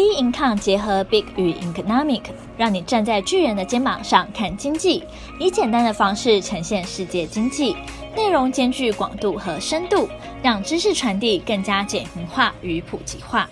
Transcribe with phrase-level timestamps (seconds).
[0.00, 2.22] B Income 结合 Big 与 Economic，
[2.56, 5.04] 让你站在巨人的肩膀上看经济，
[5.38, 7.76] 以简单的方式呈现世界经济，
[8.16, 10.08] 内容兼具广度和深度，
[10.42, 13.50] 让知识传递更加简明化与普及化。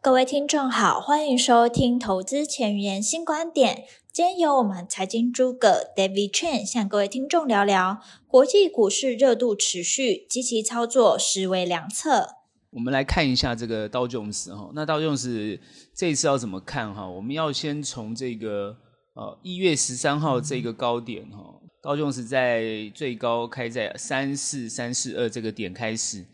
[0.00, 3.84] 各位听众好，欢迎收听投资前沿新观点。
[4.10, 12.39] 今天由我们财经诸葛 David Chen 向各位听众聊聊国际股市热度持续，积极操作实为良策。
[12.70, 15.58] 我们来看一下这个道琼斯哈，那道琼斯
[15.92, 17.04] 这一次要怎么看哈？
[17.08, 18.76] 我们要先从这个
[19.14, 26.24] 呃一月十三号这个高点哈，道琼斯在最高开在三四三四二这个点开始，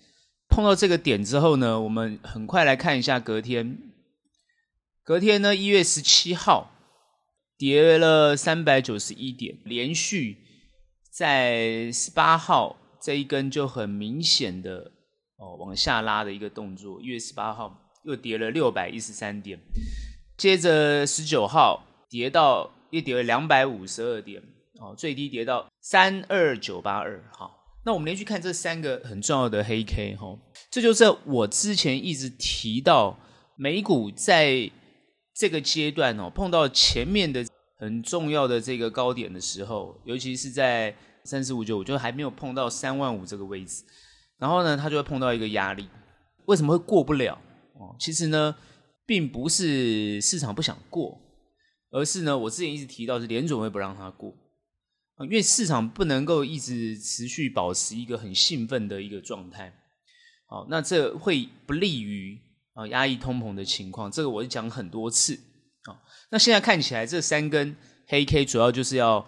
[0.50, 3.78] 碰到这个点之后呢，我们很快来看一下隔天，
[5.02, 6.70] 隔天呢一月十七号
[7.56, 10.36] 跌了三百九十一点，连续
[11.10, 14.92] 在十八号这一根就很明显的。
[15.38, 17.00] 哦，往下拉的一个动作。
[17.00, 19.58] 一月十八号又跌了六百一十三点，
[20.36, 24.42] 接着十九号跌到又跌了两百五十二点，
[24.80, 27.22] 哦，最低跌到三二九八二。
[27.32, 27.50] 好，
[27.84, 30.38] 那我们连续看这三个很重要的黑 K，哈，
[30.70, 33.18] 这就是我之前一直提到，
[33.56, 34.70] 美股在
[35.34, 37.44] 这个阶段哦，碰到前面的
[37.78, 43.84] 很重要的这个高点的时候，尤其是在三四五九，我觉得还没有碰到三万五这个位置。
[44.38, 45.88] 然后呢，他就会碰到一个压力，
[46.44, 47.40] 为什么会过不了？
[47.74, 48.54] 哦，其实呢，
[49.06, 51.18] 并不是市场不想过，
[51.90, 54.30] 而是呢，我之前一直提到是联准会不让他过，
[55.16, 59.72] 啊，因为市场不能够一直持续保持一个很兴奋的一个状态，
[60.46, 62.38] 好，那这会不利于
[62.74, 65.34] 啊压抑通膨的情况，这个我讲很多次，
[65.84, 66.00] 啊，
[66.30, 69.26] 那现在看起来这三根黑 K 主要就是要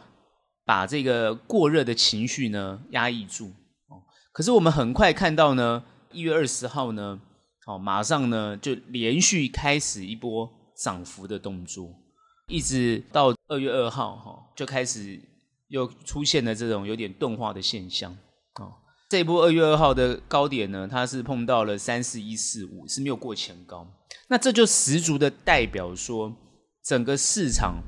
[0.64, 3.52] 把这个过热的情绪呢压抑住。
[4.38, 7.20] 可是我们很快看到呢，一月二十号呢，
[7.66, 11.92] 好，马上呢就连续开始一波涨幅的动作，
[12.46, 15.20] 一直到二月二号哈，就开始
[15.66, 18.12] 又出现了这种有点钝化的现象。
[18.60, 18.72] 哦，
[19.08, 23.84] 这一波二月二号的高点呢，它是碰到了三四一四五，是没有过前高。
[24.28, 26.32] 那这就十足的代表说，
[26.84, 27.82] 整个市场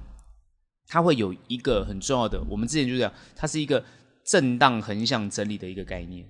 [0.88, 3.84] 它会有一个很重要的，我们之前就讲，它是一个
[4.26, 6.28] 震荡横向整理的一个概念。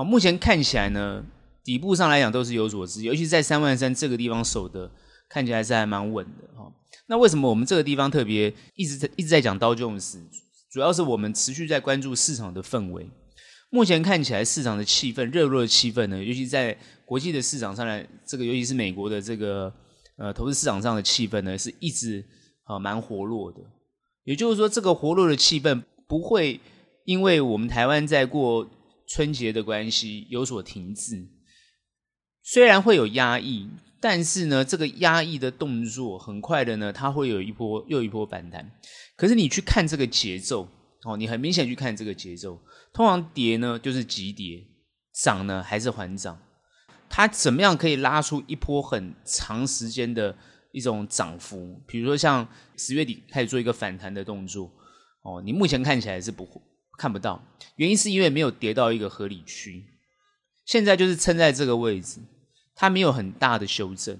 [0.00, 1.22] 好，目前看起来呢，
[1.62, 4.90] 底部上来讲都是有所支，尤其在三万三这个地方守的，
[5.28, 6.72] 看起来是还蛮稳的哈。
[7.08, 10.18] 那为什么我们这个地方特别一直在一直在讲道琼斯？
[10.72, 13.10] 主要是我们持续在关注市场的氛围。
[13.68, 16.74] 目前看起来市场的气氛热络的气氛呢，尤其在
[17.04, 19.70] 国际的市场上来，这个尤其是美国的这个
[20.16, 22.24] 呃投资市场上的气氛呢，是一直
[22.64, 23.58] 啊蛮活络的。
[24.24, 26.58] 也就是说，这个活络的气氛不会
[27.04, 28.66] 因为我们台湾在过。
[29.12, 31.28] 春节的关系有所停滞，
[32.44, 33.68] 虽然会有压抑，
[34.00, 38.70] 但是呢，这个压抑的动作很快的呢，它会有一波又一波反弹。
[39.16, 40.68] 可是你去看这个节奏，
[41.02, 42.56] 哦，你很明显去看这个节奏，
[42.92, 44.64] 通常跌呢就是急跌，
[45.12, 46.40] 涨呢还是缓涨。
[47.08, 50.38] 它怎么样可以拉出一波很长时间的
[50.70, 51.82] 一种涨幅？
[51.88, 52.46] 比如说像
[52.76, 54.70] 十月底开始做一个反弹的动作，
[55.24, 56.62] 哦，你目前看起来是不会。
[57.00, 57.42] 看不到，
[57.76, 59.82] 原因是因为没有跌到一个合理区，
[60.66, 62.20] 现在就是撑在这个位置，
[62.74, 64.18] 它没有很大的修正。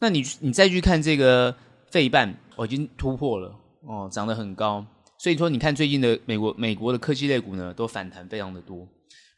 [0.00, 1.54] 那你你再去看这个
[1.92, 4.84] 费半，我已经突破了哦，涨得很高。
[5.16, 8.88] 所以说，你看最近的美国美国的科技类股呢，都反弹非常的多。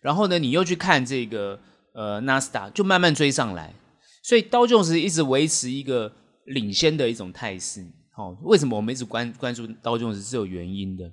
[0.00, 1.60] 然后呢，你又去看这个
[1.92, 3.74] 呃纳斯达，就慢慢追上来。
[4.22, 6.10] 所以道琼斯一直维持一个
[6.46, 7.86] 领先的一种态势。
[8.12, 11.12] 好，为什么我们一直关关注道琼斯是有原因的。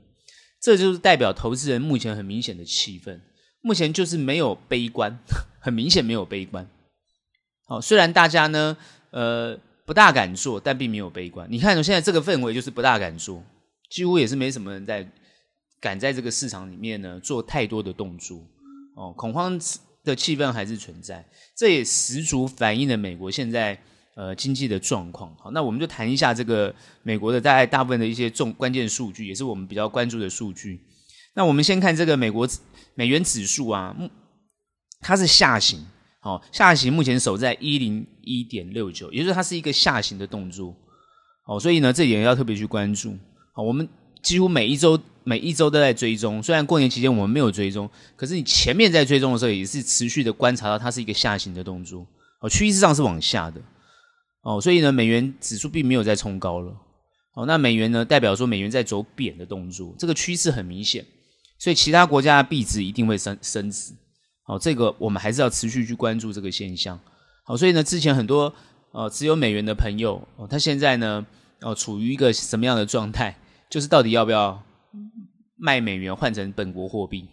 [0.68, 3.22] 这就是代表投资人目前很明显的气氛，
[3.62, 5.18] 目前就是没有悲观，
[5.62, 6.70] 很明显没有悲观。
[7.66, 8.76] 好，虽然大家呢，
[9.12, 11.48] 呃，不大敢做，但并没有悲观。
[11.50, 13.42] 你看，现在这个氛围就是不大敢做，
[13.90, 15.10] 几乎也是没什么人在
[15.80, 18.38] 敢在这个市场里面呢做太多的动作。
[18.98, 19.58] 哦，恐慌
[20.04, 21.26] 的气氛还是存在，
[21.56, 23.82] 这也十足反映了美国现在。
[24.18, 30.82] 呃，经济的状况，好，那我们就谈一下这个美国的大概大部分的一些重关键数据，也是我们比较关注的数据。
[31.36, 32.50] 那我们先看这个美国
[32.96, 33.96] 美元指数啊，
[35.02, 35.86] 它是下行，
[36.20, 40.76] 好，下行目前守在一零一点六九，也就是它是一个下行的动作，
[41.46, 43.16] 哦，所以呢，这点要特别去关注。
[43.54, 43.88] 好，我们
[44.24, 52.04] 几乎每一周每一周都在追踪，虽然过年期间我们没有追踪，可是你前面在追踪的时候，也是持续的观察到它是一个下行的动作，
[52.42, 53.62] 哦，趋势上是往下的。
[54.42, 56.76] 哦，所以呢，美元指数并没有再冲高了。
[57.34, 61.06] 哦，那美元呢，代表说美元在走贬的动作，这个趋势很明显。
[61.60, 63.94] 所以其他国家的币值一定会升升值。
[64.44, 67.00] 好，这个我们还是要持续去关注这个现象。
[67.44, 68.54] 好，所以呢，之前很多
[68.92, 71.26] 呃持有美元的朋友哦，他现在呢
[71.62, 73.38] 哦处于一个什么样的状态？
[73.70, 74.64] 就是到底要不要
[75.58, 77.28] 卖美元换成本国货币？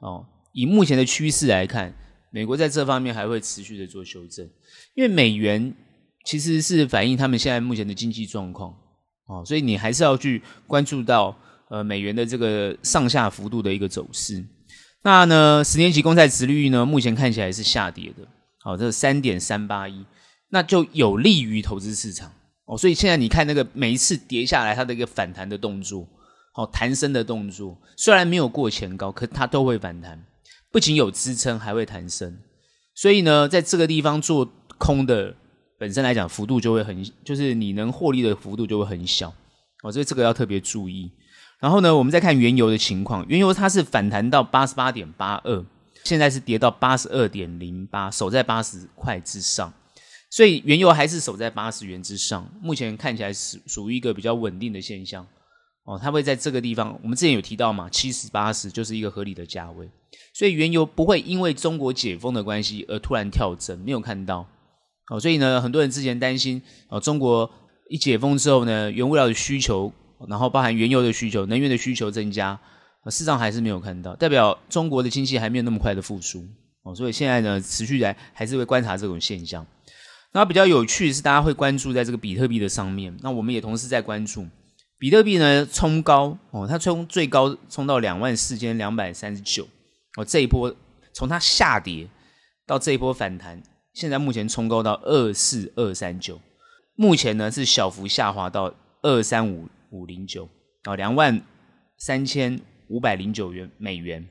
[0.00, 1.94] 哦，以目前的趋势来看，
[2.30, 4.44] 美国在这方面还会持续的做修正，
[4.94, 5.72] 因为美元
[6.26, 8.74] 其实是反映他们现在目前的经济状况
[9.28, 11.34] 哦，所以你还是要去关注到
[11.70, 14.44] 呃美元的这个上下幅度的一个走势。
[15.02, 18.26] 那呢，十年期公债殖率呢，目前看起来是下跌的，
[18.58, 20.04] 好，这三点三八一，
[20.50, 22.32] 那就有利于投资市场
[22.64, 22.76] 哦。
[22.76, 26.08] 所以现在你看那个每一次跌下来，它的一个反弹的动作，
[26.52, 30.20] 好，弹升的动作，虽然没有过前高，可它都会反弹，
[30.72, 32.36] 不仅有支撑，还会弹升。
[32.96, 35.36] 所以呢，在这个地方做空的
[35.78, 39.32] 本身来讲，幅度就会很，就是你能获利的幅度就会很小
[39.82, 39.92] 哦。
[39.92, 41.10] 所以这个要特别注意。
[41.58, 45.64] 然后呢，我们再看原油的情况，原油它是反弹到八十八点八二，
[46.04, 49.72] 现在是跌到八十二点零八，守在八十块之上，
[50.30, 55.26] 所以原油还是守在八十元之上，目前看起来是属于一个比较稳定的现象
[55.84, 55.98] 哦。
[56.00, 59.88] 它会在这个地方，我们之前有提到嘛，七十八十就是一个合理的价位，
[60.34, 64.46] 所以原油不会因为中国解封的关系而突然跳增，没有看到
[65.10, 65.20] 哦。
[65.20, 67.50] 所以呢，很多人之前担心哦，中国
[67.88, 69.92] 一解封之后呢，原物料的需求。
[70.30, 72.58] 然后包含原油的需求、能源的需求增加，
[73.10, 76.42] 市场还是没有看到，代表中国的经济还没有那么快的复苏
[76.84, 76.94] 哦。
[76.94, 79.66] 所以现在呢，持续来还是会观察这种现象。
[80.32, 83.14] 那比较有趣的是，大家会关注在这个比特币的上面。
[83.20, 84.46] 那我们也同时在关注
[84.98, 89.68] 比特币呢，冲高哦，它冲最高冲到两万四千两百三十九
[90.16, 90.24] 哦。
[90.24, 90.74] 这一波
[91.12, 92.08] 从它下跌
[92.66, 93.62] 到这一波反弹，
[93.96, 96.38] 现在目前冲高到二四二三九，
[96.94, 98.72] 目前呢是小幅下滑到
[99.02, 99.68] 二三五。
[99.92, 100.48] 五零九
[100.82, 101.40] 啊，两万
[101.96, 104.28] 三千五百零九元美元，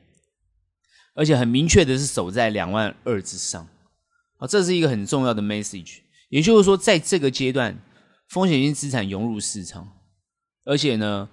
[1.15, 3.65] 而且很明确的是守在两万二之上
[4.37, 5.99] 啊，这是一个很重要的 message。
[6.27, 7.81] 也就是说，在这个阶段，
[8.27, 9.93] 风险性资产涌入市场，
[10.65, 11.29] 而且呢，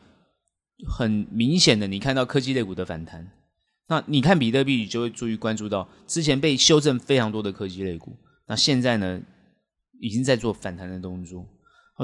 [0.88, 3.32] 很明显的，你看到科技类股的反弹。
[3.92, 8.16] 那你看比特币，你就会注意关注到之前被修正非常多的科技类股，
[8.46, 9.20] 那现在呢，
[10.00, 11.44] 已经在做反弹的动作。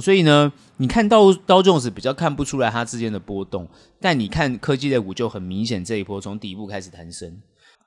[0.02, 3.66] 所以呢，你看道道琼斯比较看不出来它之间的波动，
[4.02, 7.40] 但你看科技类股就很明显，这一波从底部开始弹升。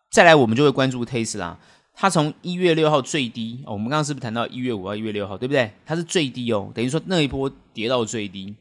[0.10, 1.60] 再来，我们就会关注特斯拉，
[1.94, 5.72] 它从一月六号最低，哦，我们刚刚是不是谈到一月五号、一月六号，对不对？
[5.86, 8.56] 它是最低哦，等于说那一波跌到最低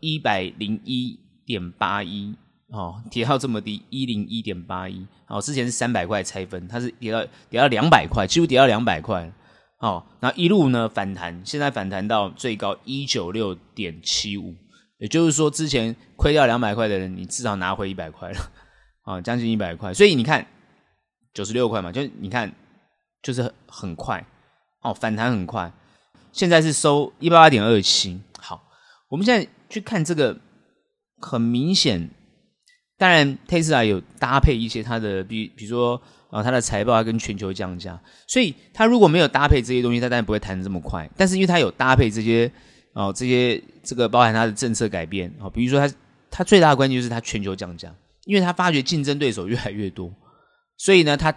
[0.00, 2.34] 一百零一点八一，
[2.72, 9.30] 哦，跌到这么低一零一点八一，哦，之前是三百块拆分，它是跌到跌到两百块，几乎跌到两百块。
[9.78, 14.54] 哦，那一路呢反弹，现在反弹到最高一九六点七五，
[14.98, 18.38] 也就是说之前亏掉两百块的人，你至少拿回一百块了，
[19.02, 19.92] 啊、哦，将近一百块。
[19.92, 20.46] 所以你看
[21.34, 22.50] 九十六块嘛，就你看
[23.22, 24.24] 就是很，很快，
[24.82, 25.70] 哦，反弹很快。
[26.30, 28.18] 现在是收一八八点二七。
[28.38, 28.62] 好，
[29.08, 30.38] 我们现在去看这个，
[31.18, 32.08] 很明显，
[33.02, 36.00] 当然特斯拉有搭配一些它的，比比如说。
[36.32, 41.06] 啊，它的财报跟全球降价，所以它如果没有搭配这些东西，它当然不会弹得这么快。
[41.14, 42.50] 但是因为它有搭配这些，
[42.94, 45.94] 哦，这些这个包含它的政策改变，啊，比如说它
[46.30, 47.94] 它最大的关键就是它全球降价，
[48.24, 50.10] 因为它发觉竞争对手越来越多，
[50.78, 51.34] 所以呢，它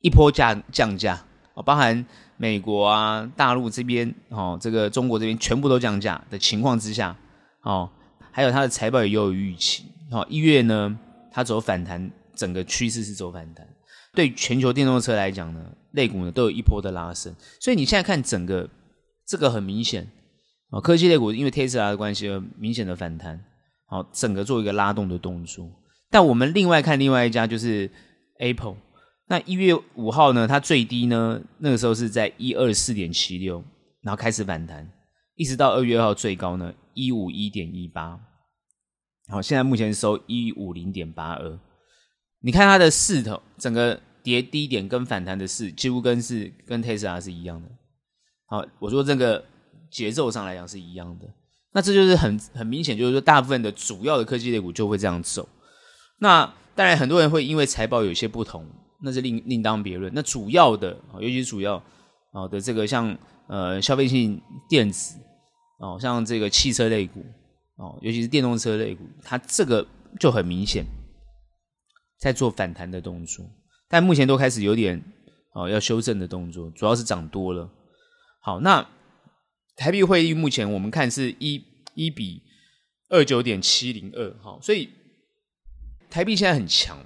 [0.00, 2.04] 一波价降价，哦，包含
[2.36, 7.16] 美国啊、大陆这边，哦，这个中国这边全部都降价的情况之下，
[7.62, 7.88] 哦，
[8.32, 10.98] 还有它的财报也有预期，哦，一月呢，
[11.32, 13.66] 它走反弹，整个趋势是走反弹。
[14.14, 18.66] 对全球电动车来讲呢，类股呢都有一波的拉升，所以你现在看整个
[19.26, 20.08] 这个很明显
[20.70, 23.38] 啊，科技类股因为特斯拉的关系而明显的反弹，
[23.86, 25.70] 好，整个做一个拉动的动作。
[26.10, 27.90] 但我们另外看另外一家就是
[28.38, 28.76] Apple，
[29.26, 33.62] 那一月五号呢，它最低呢那个时候是在一二四点七六，
[34.00, 34.90] 然后开始反弹，
[35.34, 38.18] 一直到二月二号最高呢一五一点一八，
[39.28, 41.58] 好，现在目前收一五零点八二。
[42.40, 47.68] 你看它的势头，整个跌低点跟反弹的势，几乎跟是跟特斯拉是一样的。
[48.46, 49.44] 好，我说这个
[49.90, 51.26] 节奏上来讲是一样的。
[51.72, 55.48] 那这就是很很明显，就是说大部分的主要的科技类股就会这样走。
[56.20, 58.64] 那当然很多人会因为财报有些不同，
[59.02, 60.12] 那是另另当别论。
[60.14, 61.76] 那主要的，尤其是主要
[62.32, 63.18] 啊的这个像
[63.48, 65.18] 呃消费性电子
[65.80, 67.24] 哦，像这个汽车类股
[67.76, 69.86] 哦，尤其是电动车类股，它这个
[70.18, 70.84] 就很明显。
[72.18, 73.44] 在做反弹的动作，
[73.90, 75.04] 但目前都开始有点
[75.52, 77.70] 哦要修正的动作，主要是涨多了。
[78.40, 78.88] 好，那
[79.76, 81.62] 台币汇率目前我们看是一
[81.94, 82.42] 一比
[83.10, 84.88] 二九点七零二，好，所以
[86.08, 86.98] 台币现在很强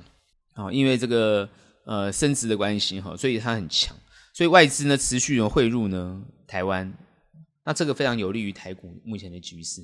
[0.52, 1.48] 啊，因为这个
[1.86, 3.96] 呃升值的关系哈，所以它很强，
[4.32, 6.96] 所以外资呢持续的汇入呢台湾
[7.64, 9.82] 那这个非常有利于台股目前的局势。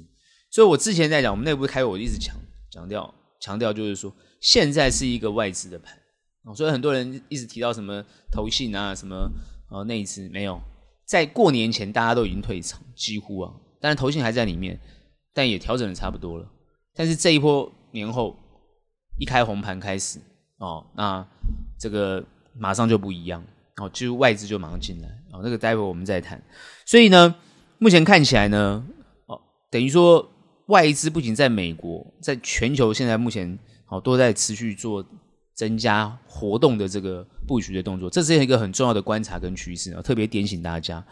[0.57, 2.35] 所以我之前在讲，我们内部开会，我一直强
[2.71, 4.11] 强调强调，就是说
[4.41, 5.95] 现在是一个外资的盘。
[6.55, 9.31] 所以很多人一直提到什么投信啊，什么
[9.69, 10.59] 呃内资没有，
[11.05, 14.81] 在过年前大家都已经退场，几乎啊，当然投信还在里面，
[15.35, 16.51] 但也调整的差不多了。
[16.95, 18.35] 但是这一波年后
[19.19, 20.19] 一开红盘开始
[20.57, 21.23] 哦，那
[21.79, 23.45] 这个马上就不一样
[23.77, 26.43] 哦，就外资就马上进来哦，那个待会我们再谈。
[26.87, 27.35] 所以呢，
[27.77, 28.83] 目前看起来呢，
[29.27, 29.39] 哦，
[29.71, 30.27] 等于说
[30.67, 35.05] 外资不仅在美国，在全球现在目前好都在持续做。
[35.57, 41.03] 增加活动的这个布局的动作，这是一个很重要的观察跟趋势啊，特别点醒大家。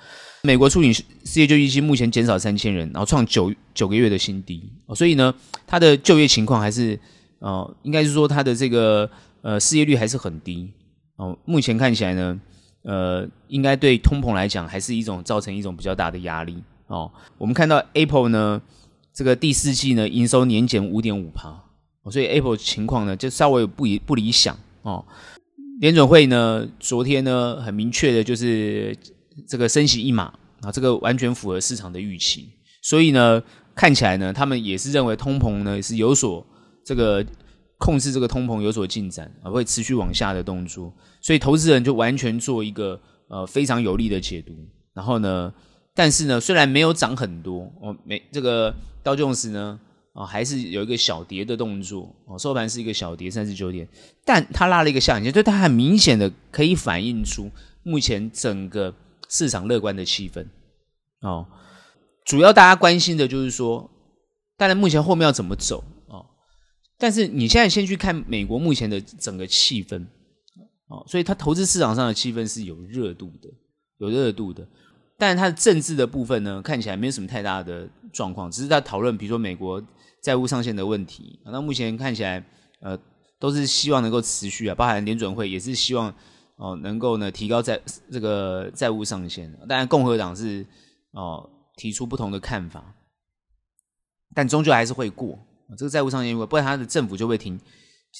[0.42, 5.34] 美国初领失业救济金目前减少三千人，然后创九九个月的新低，所以呢，
[5.66, 7.00] 它的就业情况还是
[7.38, 10.70] 呃，应该是说它的这个呃失业率还是很低
[11.16, 11.34] 哦。
[11.46, 12.38] 目前看起来呢，
[12.82, 17.10] 呃，应该对通膨来讲还是一种造成一种比较大的压力哦。
[17.38, 18.60] 我们看到 Apple 呢，
[19.14, 21.62] 这个第四季呢营收年减五点五趴。
[22.10, 25.02] 所以 Apple 情况呢，就稍微不不理想哦。
[25.80, 28.94] 联准会呢，昨天呢，很明确的就是
[29.48, 30.24] 这个升息一码
[30.60, 32.50] 啊，这个完全符合市场的预期。
[32.82, 33.42] 所以呢，
[33.74, 36.46] 看起来呢，他们也是认为通膨呢是有所
[36.84, 37.24] 这个
[37.78, 40.92] 控制，这个通膨有所进展啊，会持续往下的动作。
[41.22, 44.52] 所以投资人就完全做一个呃非常有利的解读。
[44.92, 45.50] 然后呢，
[45.94, 49.80] 但是呢，虽然没有涨很多哦，没这个道琼斯呢。
[50.16, 53.88] 哦，还是有一个小跌的动作哦，收盘是一个小跌三十九点，
[54.24, 57.50] 但它拉了一个下影线，就它很明显的可以反映出
[57.82, 58.94] 目前整个
[59.28, 60.46] 市场乐观的气氛
[61.22, 61.44] 哦。
[62.24, 63.90] 主要大家关心的就是说，
[64.56, 66.24] 当然目前后面要怎么走哦，
[66.96, 70.06] 但是你现在先去看美国目前的整个气氛
[70.86, 73.48] 哦，所以它投资市场上的气氛是有热度的，
[73.98, 74.64] 有热度的。
[75.18, 79.82] 但是它的政治的部分呢，看起来没有什么太大的状况，只是在讨论，比如说美国。
[80.24, 82.42] 债务上限的问题，那目前看起来，
[82.80, 82.98] 呃，
[83.38, 86.08] 都是希望能够持续啊，包含联准会也是希望
[86.56, 87.78] 哦、能够呢提高债
[88.10, 89.52] 这个债务上限。
[89.68, 90.66] 当然，共和党是
[91.10, 92.94] 哦、提出不同的看法，
[94.34, 95.38] 但终究还是会过
[95.76, 97.60] 这个债务上限，不然他的政府就会停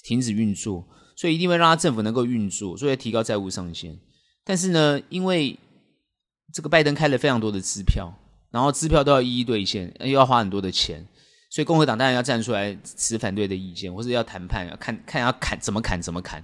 [0.03, 0.87] 停止运作，
[1.17, 3.99] 所以一定会让他政府能够运作，所以要提高债务上限。
[4.45, 5.59] 但是呢，因为
[6.53, 8.13] 这个拜登开了非常多的支票，
[8.51, 11.07] 然后支票都要一一兑现，又要花很多的钱。
[11.51, 16.43] 所以共和党当然要站出来持反对的意见，或者要谈判，要看看要砍怎么砍怎么砍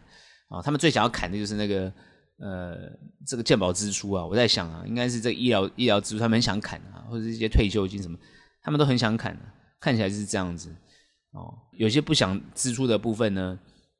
[0.49, 0.63] 啊！
[0.63, 1.93] 他们最想要砍的就是那个
[2.39, 2.77] 呃
[3.27, 4.25] 这个健保支出啊！
[4.25, 8.17] 我在想啊，应该是这个医疗医疗支出，他们很想砍啊，或者是一些退休金什么，
[8.63, 9.43] 他们都很想砍啊。
[9.81, 10.73] 看起来是这样子
[11.33, 11.59] 哦。
[11.73, 13.59] 有些不想支出的部分呢，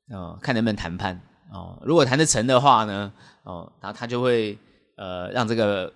[0.09, 1.19] 呃，看能不能谈判
[1.51, 1.77] 哦。
[1.83, 3.11] 如果谈得成的话呢，
[3.43, 4.57] 哦，然后他就会
[5.01, 5.91] 呃让这个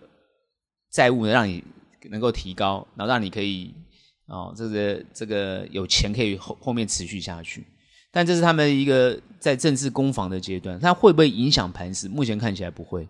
[0.91, 1.63] 债务呢让你
[2.09, 3.73] 能够提高，然后让你可以。
[4.27, 7.63] 哦，这个这个有钱可以后后面持续下去，
[8.11, 12.09] 但这是他们一个在政治攻防的阶段，它会不会影响盘势？
[12.09, 13.07] 目前看起来不会。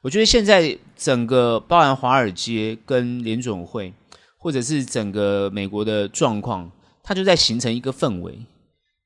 [0.00, 3.92] 我觉得现在整个包含华尔街跟联准会，
[4.38, 6.72] 或者是整个美国的状况，
[7.02, 8.38] 它就在形成一个氛围。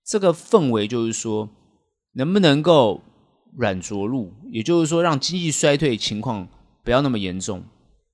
[0.07, 1.49] 这个氛围就是说，
[2.12, 3.00] 能不能够
[3.58, 6.48] 软着陆，也就是说，让经济衰退情况
[6.82, 7.62] 不要那么严重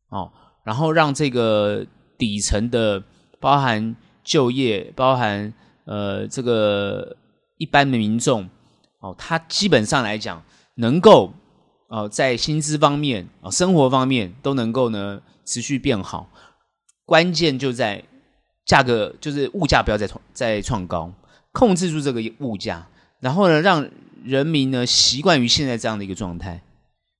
[0.08, 0.32] 哦，
[0.64, 1.86] 然后让这个
[2.18, 3.00] 底层的。
[3.40, 5.52] 包含就业，包含
[5.84, 7.14] 呃这个
[7.58, 8.48] 一般的民众
[9.00, 10.42] 哦，他基本上来讲
[10.76, 11.30] 能够
[11.88, 16.26] 哦在薪资方面啊、哦、生活方面都能够呢持续变好，
[17.04, 18.02] 关键就在
[18.64, 21.12] 价格，就是物价不要再创再创高，
[21.52, 22.86] 控制住这个物价，
[23.20, 23.86] 然后呢让
[24.25, 26.62] 人民呢习惯于现在这样的一个状态，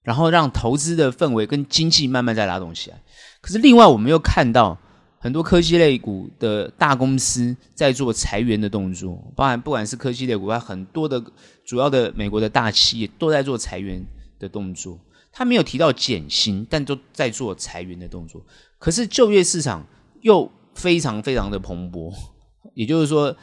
[0.02, 3.00] 然后让投资的氛围跟经济慢慢再拉动起来。
[3.40, 4.78] 可是另外我们又看到。
[5.16, 11.18] 很多科技类股的大公司在做裁员的动作，包含不管是科技类股，还很多的
[11.64, 14.04] 主要的美国的大企业都在做裁员
[14.38, 15.00] 的动作。
[15.32, 18.44] 他没有提到减薪，但都在做裁员的动作。
[18.78, 19.87] 可是就业市场
[20.20, 22.12] 又非常非常的蓬勃，
[22.75, 23.34] 也就是说，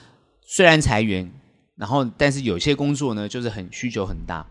[0.45, 1.31] 虽然裁员，
[1.77, 4.45] 然后但是有些工作呢，就是很需求很大，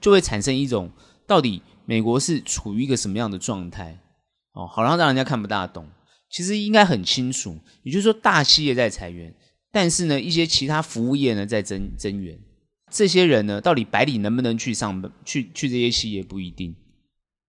[0.00, 0.90] 就会产生一种
[1.26, 3.98] 到底美国是处于一个什么样的状态？
[4.54, 5.86] 哦，好像让人家看不大懂。
[6.30, 9.34] 其实应该很清楚，也就是说，大企业在裁员，
[9.70, 12.38] 但是呢，一些其他服务业呢在增增员。
[12.90, 15.12] 这些人呢，到底白领能不能去上班？
[15.24, 16.74] 去去这些企业不一定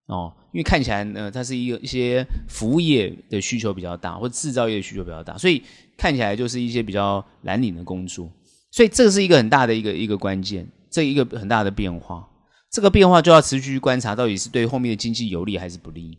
[0.07, 5.63] 哦，因为看起来呢，它是一个一些服务业的需求比较大，或制造业的需求比较大，所以
[5.97, 8.29] 看起来就是一些比较蓝领的工作。
[8.73, 12.27] 所以这是一个很大的一个一个关键，这一个很大的变化。
[12.71, 16.17] 这个变化就要持续观察，到底是对后面的经济有利还是不利。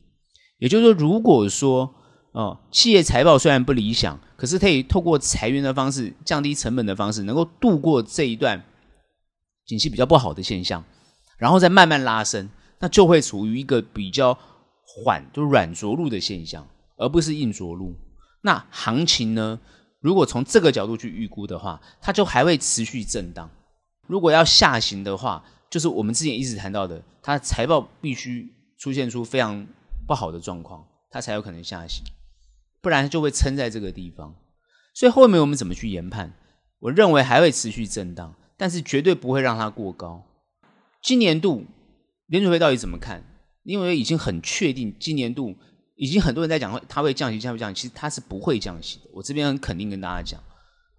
[0.59, 1.93] 也就是说，如果说
[2.31, 8.63] 哦，企业财报虽然不理想，可是可以透过裁员的方式、降低成本的方式，能够度过这一段
[9.67, 10.85] 景气比较不好的现象，
[11.37, 14.39] 然后再慢慢拉升，那就会处于一个比较
[14.87, 16.65] 缓、就软着陆的现象，
[16.99, 17.97] 而不是硬着陆。
[18.43, 19.59] 那行情呢？
[20.05, 23.51] 如果从这个角度去预估的话，它就还会持续震荡。
[24.07, 29.67] 如果要下行的话，就是我们之前一直谈到的，它财报必须出现出非常
[30.07, 32.05] 不好的状况，它才有可能下行。
[32.83, 34.35] 不然就会撑在这个地方，
[34.93, 36.35] 所以后面我们怎么去研判？
[36.81, 40.23] 我认为还会持续震荡，但是绝对不会让它过高。
[41.03, 41.65] 今年度
[42.27, 43.25] 联储会到底怎么看？
[43.63, 45.57] 因为已经很确定，今年度
[45.95, 47.83] 已经很多人在讲，它会降息，降不降息？
[47.83, 49.11] 其实它是不会降息的。
[49.13, 50.41] 我这边很肯定跟大家讲，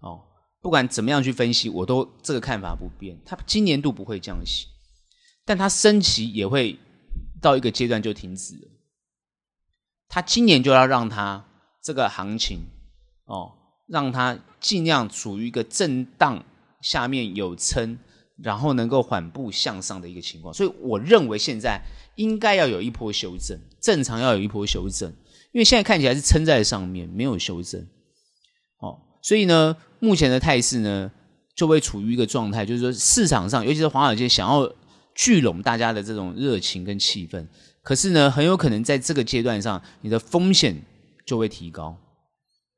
[0.00, 0.20] 哦，
[0.60, 3.18] 不管怎么样去分析，我都这个看法不变。
[3.24, 4.66] 它今年度不会降息，
[5.44, 6.78] 但它升息也会
[7.40, 8.68] 到一个阶段就停止了。
[10.08, 11.44] 它今年就要让它。
[11.82, 12.66] 这个行情
[13.26, 13.52] 哦，
[13.86, 16.44] 让它尽量处于一个震荡
[16.80, 17.96] 下面有撑，
[18.38, 20.52] 然后能够缓步向上的一个情况。
[20.52, 21.80] 所以我认为现在
[22.16, 25.08] 应该要有一波修正，正常要有一波修正，
[25.52, 27.80] 因为现在看起来是撑在上面，没有修正。
[28.80, 31.12] 哦，所以呢，目前的态势呢，
[31.54, 34.68] 就会处于一个状态，就是说市场上，尤其是华尔街想要
[35.14, 37.46] 聚拢大家的这种热情跟气氛，
[37.82, 40.82] 可是呢，很有可能在这个阶段上，你的风险。
[41.26, 41.98] 就会提高，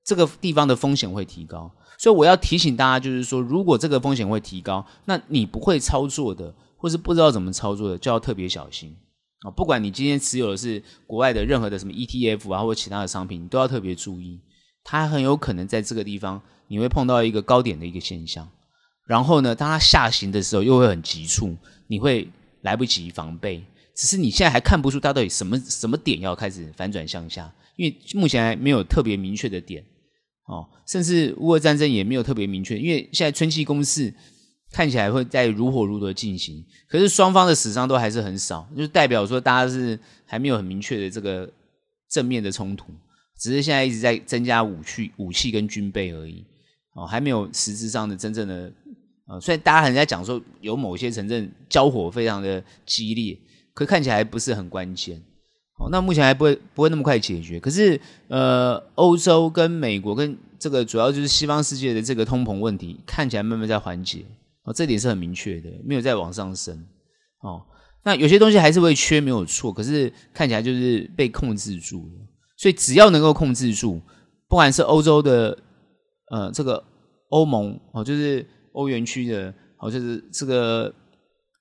[0.06, 8.96] 这个地方的风险会提高，所以我要提醒大家，就是说，如果这个风险会提高，那你不会操作的，或是不知道怎么操作的，就要特别小心
[9.40, 9.50] 啊！
[9.50, 14.40] 不管你今天持有的是国外的任何的什么 ETF 啊，或其他的商品，你都要特别注意，
[14.84, 18.48] 它很有可能在这个地方你会碰到一个高点的一个现象，
[19.06, 22.28] 然后呢，当它下行的时候又会很急促，你会
[22.62, 23.64] 来不及防备，
[23.94, 27.52] 只是你现在还看不出它到底什么什么点要开始反转向下。
[27.76, 29.84] 因为目前还没有特别明确的点，
[30.48, 32.76] 哦，甚至乌俄战争也没有特别明确。
[32.76, 34.12] 因为现在春季攻势
[34.70, 41.50] 看起来会在如火如荼的进行，可是双方的死伤都还是很少，就代表说大家是还没有很明确的这个
[42.08, 42.92] 正面的冲突，
[43.38, 46.44] 只是现在一直在增加武器、武器跟军备而已，
[46.94, 48.72] 哦，还没有实质上的真正的，
[49.26, 53.38] 呃，虽然大家还在讲说有某些城镇交火非常的激烈，
[53.74, 55.22] 可看起来不是很关键。
[55.78, 57.60] 哦，那目前还不会不会那么快解决。
[57.60, 64.24] 可是，呃，欧洲跟美国跟这个主要就是西方世界的这个通膨问题，看起来慢慢在缓解。
[64.68, 66.86] 哦，这点是很明确的，没有再往上升。
[67.40, 67.64] 哦，
[68.04, 69.72] 那有些东西还是会缺，没有错。
[69.72, 72.26] 可是看起来就是被控制住了。
[72.56, 74.00] 所以只要能够控制住，
[74.48, 75.58] 不管是欧洲的
[76.30, 76.84] 呃这个
[77.30, 80.94] 欧盟哦，就是欧元区的，哦，就是这个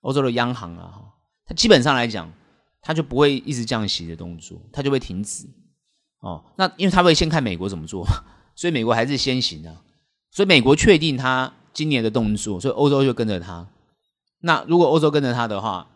[0.01, 1.01] 欧洲的央行啊，哈，
[1.45, 2.31] 它基本上来讲。
[2.79, 5.45] 它就不会一直降息的动作，它就会停止。
[6.21, 8.07] 哦，那因为它会先看美国怎么做，
[8.55, 9.75] 所以美国还是先行的。
[10.31, 13.69] 所以美国确定它今年的动作，所以欧洲就跟着他。
[14.41, 15.87] 那如果欧洲跟着他的话，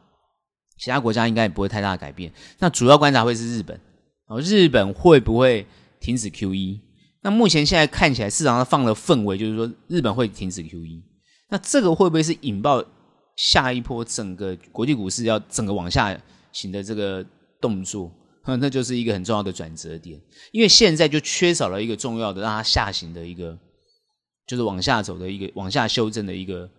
[0.78, 2.32] 其他国家应该也不会太大改变。
[2.60, 3.82] 那主要观察会是日本，
[4.28, 5.66] 哦，日本会不会
[6.00, 6.80] 停止 QE？
[7.24, 11.02] 那目前现在看起来市场上放的氛围就是说日本会停止 QE。
[11.50, 12.84] 那这个会不会是引爆
[13.36, 16.16] 下一波整个国际股市要整个往下？
[16.54, 17.26] 行的这个
[17.62, 18.12] 动作，
[18.44, 20.20] 那就是一个很重要的转折点，
[20.52, 23.58] 因为现在就缺少了一个重要的让它下行的一个，
[24.52, 26.70] 就是往下走的一个往下修正的一个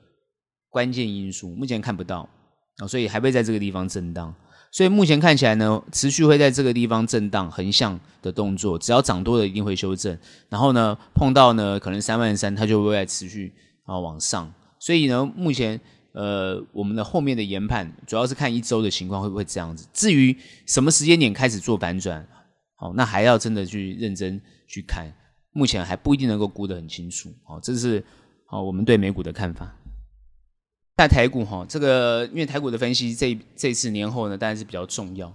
[0.68, 2.28] 关键因素，目前看不到
[2.76, 4.34] 啊，所以还会在这个地方震荡。
[4.70, 10.18] 所以目前看起来呢，持续会在这个地方震荡横向的动作，只要涨多了一定会修正，
[10.50, 13.50] 然后呢碰到呢可能三万三，它就会再持续
[13.86, 14.52] 啊往上。
[14.78, 15.80] 所以呢，目前。
[16.14, 19.88] 呃，我们的后面的研判主要是看一周的情况会不会这样子。
[19.94, 22.22] 至于什么时间点开始做反转，
[22.76, 25.10] 好，那还要真的去认真去看，
[25.52, 27.30] 目前还不一定能够估得很清楚。
[27.44, 28.04] 好，这是
[28.46, 29.74] 好我们对美股的看法。
[30.96, 35.32] 在台股哈，这个因为台股的分析这这次年后呢，当然是比较重要。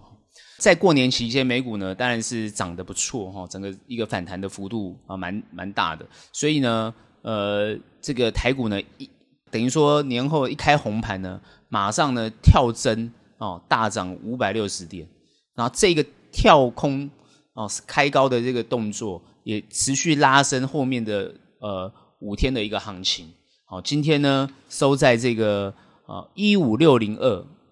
[0.59, 6.05] 在过年期间，美股呢当然是涨得不错哈，整个一个反弹的幅度啊蛮蛮大的。
[6.33, 9.09] 所以呢，呃，这个台股呢一。
[9.49, 15.07] 等于说年后一开红盘呢，马上呢跳增哦，大涨五百六十点，
[15.55, 17.09] 然后这个跳空
[17.53, 23.31] 哦开高的这个动作也持续拉升后面的呃五天的一个行情。
[23.63, 25.73] 好，今天呢收在这个
[26.05, 27.29] 啊一五六零二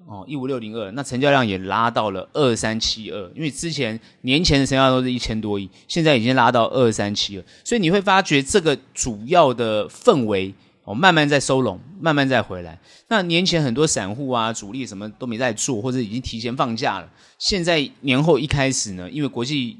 [0.08, 10.56] 哦一五六零二，那成交量也拉到了二三七二，因为之前年前的成交量都是一千多亿，现在已经拉到二三七二，所以你会发觉这个主要的氛围。
[10.86, 12.80] 哦，慢慢在收拢，慢慢再回来。
[13.08, 17.10] 那年前很多散户啊、主力什么都没在做，或者已经提前放假了。
[17.40, 19.76] 现在年后一开始呢，因为国际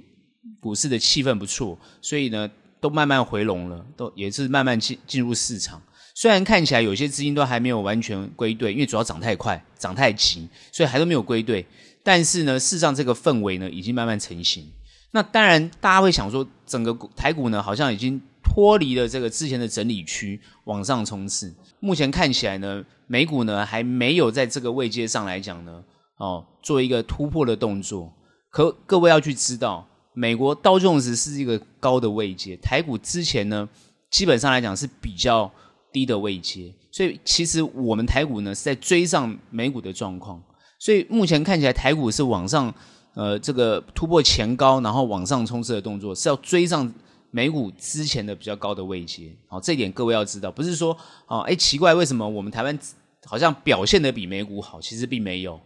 [0.66, 2.50] 股市的气氛不错，所以呢
[2.82, 5.80] 都慢慢回笼了，都也是慢慢进进入市场。
[6.16, 11.64] 虽然看起来有些资金都还没有完全归队，因为主要涨太快、涨太急，所以还都没有归队。
[12.02, 14.68] 但是呢，事实上这个氛围呢已经慢慢成型。
[15.12, 18.20] 那当然，大家会想说，整个台股呢好像已经。
[18.48, 21.52] 脱离了这个之前的整理区，往上冲刺。
[21.80, 25.84] 目前看起来呢，美股呢还没有在这个位阶上来讲呢，
[26.18, 28.14] 哦，做一个突破的动作。
[28.52, 33.70] 可各位要去知道，美国道琼斯是一个高的位阶，台股之前呢，
[34.10, 35.52] 基本上来讲是比较
[35.94, 36.74] 低的位阶。
[36.92, 40.42] 所以其实我们台股呢是在追上美股的状况。
[40.80, 42.74] 所以目前看起来台股是往上，
[43.14, 46.92] 呃，这个突破前高，然后往上冲刺的动作是要追上。
[47.32, 50.98] 美股之前的比较高的位阶，好，这一点各位要知道，不是说，
[51.28, 52.80] 哦，哎，奇怪，为什么我们台湾
[53.26, 54.80] 好像表现的比美股好？
[54.80, 55.60] 其实并没有，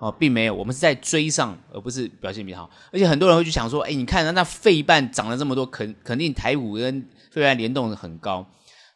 [0.00, 2.70] 哦，并没有，我们是在追上，而不是表现比较好。
[2.90, 8.44] 而且很多人会去想说，哎，你看那那费半涨了这么多，肯肯定台股跟费半联动很高，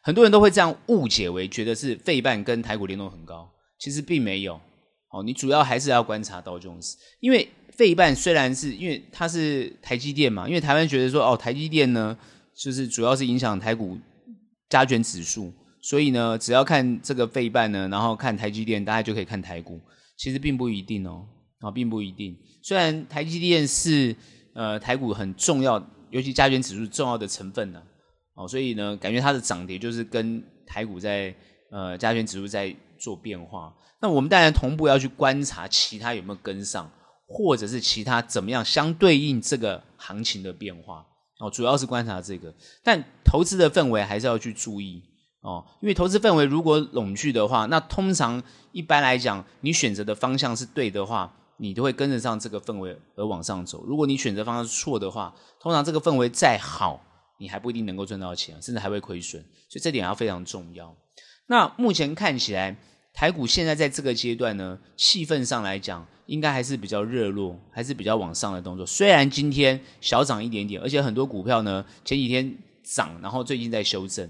[0.01, 4.61] 很多人都会这样误解为觉得是费半跟台股联动很高，其实并没有，
[5.11, 7.49] 哦，你主要还是要观察道琼斯，因为。
[7.77, 12.17] 费半虽然是因为它是台积电嘛，因为台湾觉得说哦，台积电呢
[12.57, 13.99] 就是主要是影响台股
[14.69, 19.81] 加权指数，所以呢，只要看这个费半呢，然后看台积电，大家就可以看台股。
[20.17, 21.27] 其实并不一定哦，
[21.61, 22.37] 啊，并不一定。
[22.63, 24.15] 虽然台积电是
[24.55, 27.83] 呃台股很重要，尤其加权指数重要的成分呢，
[28.35, 31.35] 哦，所以呢，感觉它的涨跌就是跟台股在
[31.71, 33.75] 呃加权指数在做变化。
[34.01, 36.91] 那我们当然同步要去观察其他有没有跟上。
[37.27, 41.05] 或者是其他怎么样相对应这个行情的变化
[41.41, 45.03] 哦，主要是观察这个，但投资的氛围还是要去注意
[45.45, 53.85] 哦，因为投资氛围如果拢聚的话，那通常一般来讲，你选择的方向是对的话，你都会跟得上这个氛围而往上走。
[53.85, 57.01] 如果你选择方向是错的话，通常这个氛围再好，
[57.39, 59.41] 你还不一定能够赚到钱，甚至还会亏损。
[59.69, 60.97] 所以这点要非常重要。
[61.47, 62.77] 那目前看起来。
[63.17, 68.85] 台股现在在这个阶段呢，气氛上来讲，应该还是比较热络，还是比较往上的动作。
[68.85, 74.29] 虽然今天小涨一点点，而且很多股票呢前几天涨，然后最近在修正，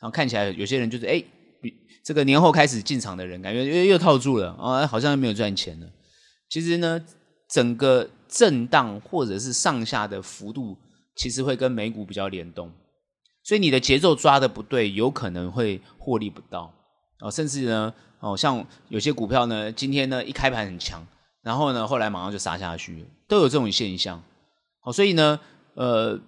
[0.00, 1.22] 然后看起来有些人就是哎，
[1.60, 5.86] 比这个年后开始进场的人，感觉又又套住了啊，好像又没有赚钱了。
[6.48, 7.04] 其实呢，
[7.48, 10.76] 整个震荡或者是上下的幅度，
[11.16, 12.70] 其实会跟美股比较联动，
[13.42, 16.72] 所以你的节奏抓得不对，有可能会获利不到
[17.20, 17.92] 哦，甚至呢。
[18.18, 21.06] 哦，像有些股票呢，今天呢一开盘很强，
[21.42, 24.20] 然后呢后来马上就杀下去，都有这种现象。
[24.80, 25.38] 好，所以呢，
[25.74, 26.18] 呃，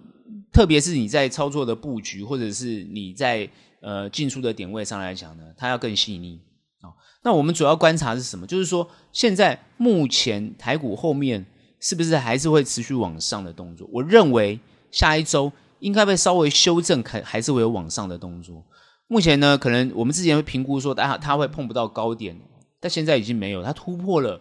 [0.52, 3.48] 特别是你在操作的布局，或者是你在
[3.80, 6.40] 呃进出的点位上来讲呢，它要更细腻。
[6.82, 8.46] 哦，那我们主要观察是什么？
[8.46, 11.44] 就是说，现在目前台股后面
[11.80, 13.88] 是不是还是会持续往上的动作？
[13.92, 14.58] 我认为
[14.90, 18.64] 下一周应该会稍微修正，还还是会有往上的动作。
[19.06, 22.38] 目前呢，可能我们之前会评估说，它它会碰不到高点，
[22.78, 24.40] 但现在已经没有，它突破了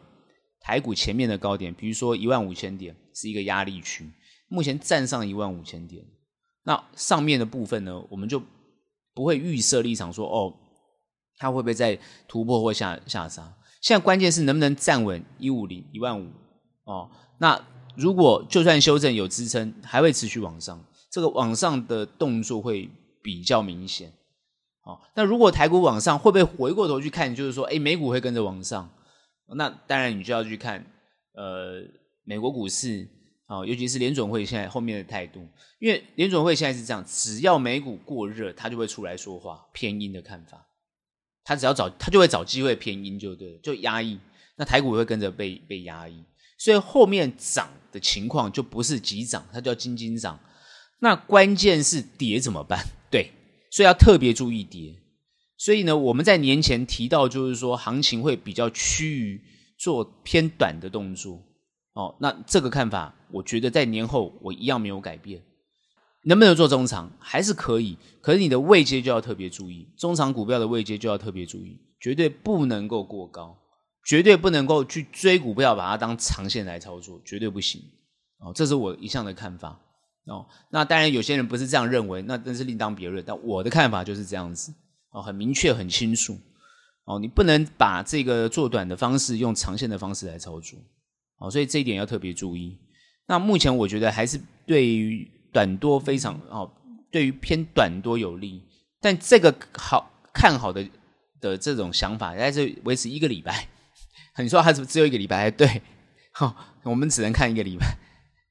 [0.60, 4.12] 台股前面的高点，比如说一万五千点是一个压力区，
[4.48, 6.06] 目前站上一万五千点，
[6.64, 8.42] 那上面的部分呢，我们就
[9.14, 10.54] 不会预设立场说，哦，
[11.38, 13.54] 它会不会再突破或下下杀？
[13.82, 16.28] 现在关键是能不能站稳一五零一万五
[16.86, 17.10] 哦？
[17.40, 17.62] 那
[17.96, 22.90] 如果就算修正有支撑，还会持续往上，这个往上的动作会
[23.22, 24.12] 比较明显。
[24.84, 27.36] 哦，那如果台股往上，会不会回过头去看？
[27.36, 28.90] 就是说，诶，美股会跟着往上，
[29.56, 30.86] 那当然你就要去看，
[31.34, 31.84] 呃，
[32.24, 33.08] 美国股市
[33.48, 35.48] 啊，尤其是联准会现在后面的态度，
[35.80, 40.68] 因为联准会现在是这样，只要美股过热，他就会出来说话，偏阴的看法，
[41.44, 44.20] 他只要找他就会找机会偏阴，就对，就压抑，
[44.58, 46.24] 那台股会跟着被被压抑，
[46.60, 50.40] 所以后面涨的情况就不是急涨，它叫惊惊涨，
[51.00, 52.86] 那关键是跌怎么办？
[53.10, 53.32] 对。
[53.70, 54.96] 所以要特别注意跌，
[55.58, 59.42] 所以呢，我们在年前提到，就是说行情会比较趋于
[59.78, 61.44] 做偏短的动作
[61.98, 62.16] 哦。
[62.20, 65.42] 那这个看法，我觉得在年后我一样没有改变。
[66.24, 73.58] 能不能做中长还是可以，可是你的位阶就要特别注意，中长股票的位阶就要特别注意，绝对不能够过高，
[74.06, 77.82] 绝对不能够去追股票把它当长线来操作，绝对不行
[78.40, 78.52] 哦。
[78.54, 79.80] 这是我一向的看法。
[80.26, 83.24] 哦，那当然有些人不是这样认为，那真是另当别论。
[83.26, 84.74] 但我的看法就是这样子，
[85.12, 86.38] 哦，很明确、很清楚。
[87.06, 90.78] 哦，你不能把这个做短的方式用长线的方式来操作。
[91.40, 92.78] 哦，所以这一点要特别注意。
[93.28, 96.72] 那目前我觉得还是对于短多非常哦，
[97.12, 98.64] 对于偏短多有利。
[99.00, 100.88] 但这个好看好的
[101.40, 103.68] 的这种想法，在这维持一个礼拜。
[104.40, 105.50] 你说还是只有一个礼拜？
[105.52, 105.82] 对，
[106.32, 107.86] 好， 我们只能看一个礼拜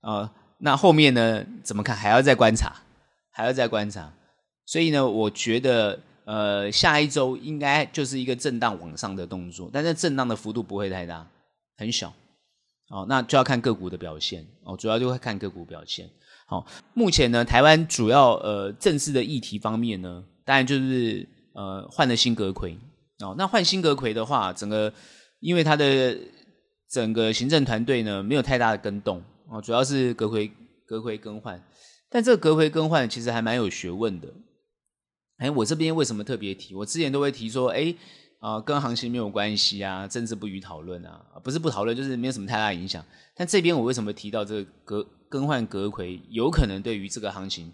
[0.01, 0.31] 啊、呃。
[0.59, 1.45] 那后面呢？
[1.63, 1.95] 怎么看？
[1.95, 2.75] 还要再观察，
[3.31, 4.11] 还要再观察。
[4.65, 11.27] 所以呢，我觉得呃，下一周应该就是一个震荡往上的动作，但是震荡的幅度不会太大，
[11.77, 12.13] 很小。
[12.89, 16.09] 哦，那就要看个股的表现哦，主要就会看个股表现。
[16.47, 22.77] 好，目前呢，台湾主要呃正式的议题方面呢，当然就是呃换了新阁揆
[23.19, 23.35] 哦。
[23.37, 24.93] 那换新阁揆的话，整个
[25.41, 26.17] 因为他的
[26.89, 29.21] 整个行政团队呢没有太大的更动
[29.51, 30.49] 哦，主要是阁揆
[30.87, 31.61] 阁揆更换，
[32.09, 34.29] 但这个阁揆更换其实还蛮有学问的。
[35.39, 36.75] 哎，我这边为什么特别提？
[36.77, 37.93] 我之前都会提说，哎。
[38.39, 43.05] 啊、跟行情没有关系啊，政治不予讨论啊，不是不讨论，就是没有什么太大影响。
[43.35, 47.73] 但这边我为什么提到这个更换阁揆，有可能对于这个行情，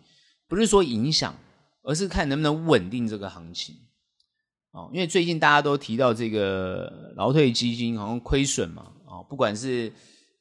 [0.49, 1.35] 不是说影响，
[1.83, 3.75] 而是看能不能稳定这个行情。
[4.71, 9.93] 哦，因为最近大家都提到这个劳退基金好像亏损嘛，哦，不管是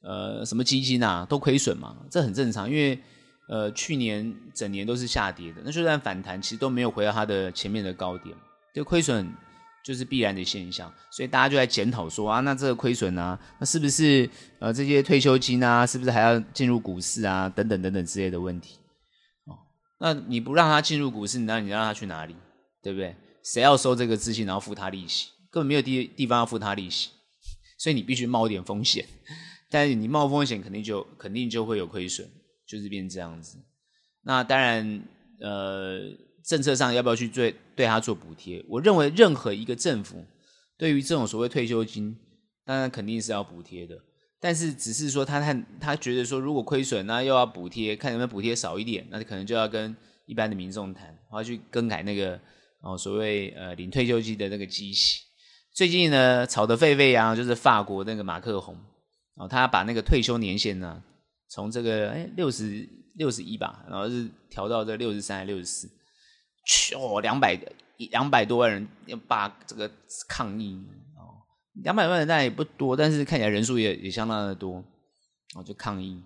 [0.02, 2.98] 呃什么基金啊，都亏损嘛，这很正常，因为
[3.48, 8.34] 呃去年整年都是下跌的，那就算反弹，其实都没有回到它的前面的高点，
[8.72, 9.30] 就亏损。
[9.84, 18.78] 就是必然的现象，所以大家就在检讨说啊，那这个亏损啊，那是不是呃这些退休金啊，是不是还要进入股市啊，等等等等之类的问题？
[19.46, 19.58] 哦，
[19.98, 22.36] 那你不让他进入股市，那你让他去哪里？
[22.80, 23.16] 对不对？
[23.42, 25.30] 谁要收这个资金，然后付他利息？
[25.50, 27.10] 根本没有地地方要付他利息，
[27.76, 29.04] 所以你必须冒点风险。
[29.68, 32.28] 但是你冒风险，肯定就肯定就会有亏损，
[32.68, 33.58] 就是变这样子。
[34.22, 35.02] 那当然，
[35.40, 36.00] 呃。
[36.44, 38.64] 政策上要不要去对对他做补贴？
[38.68, 40.24] 我认为任何一个政府
[40.76, 42.16] 对于这种所谓退休金，
[42.64, 43.96] 当然肯定是要补贴的。
[44.40, 49.94] 但是只是说他看他觉得说，如果亏损，那又要补贴，看能不能补贴少一点，那可能就要跟
[50.26, 52.40] 一般的民众谈，然后去更改那个
[52.80, 55.20] 哦所谓呃领退休金的那个机器。
[55.72, 58.76] 最近呢吵得沸沸扬，就是法国那个马克宏
[59.36, 61.00] 哦，他把那个退休年限呢
[61.48, 65.88] 从这个哎六十六十一吧，然后是调到这六十三还六十四。
[66.94, 67.58] 哦，两百
[68.10, 69.90] 两百多万人要把这个
[70.28, 70.80] 抗议
[71.16, 71.42] 哦，
[71.82, 74.84] 两百万人当然也不多，但是看起来人数也也相当的多
[75.54, 76.22] 哦，就抗议。